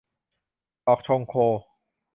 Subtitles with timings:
[0.85, 1.33] ดอกชงโค